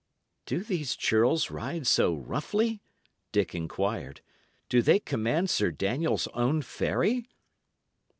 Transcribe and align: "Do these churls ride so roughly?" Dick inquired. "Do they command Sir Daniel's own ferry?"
"Do 0.47 0.63
these 0.63 0.95
churls 0.95 1.51
ride 1.51 1.85
so 1.85 2.15
roughly?" 2.15 2.81
Dick 3.31 3.53
inquired. 3.53 4.21
"Do 4.67 4.81
they 4.81 4.97
command 4.97 5.51
Sir 5.51 5.69
Daniel's 5.69 6.25
own 6.33 6.63
ferry?" 6.63 7.27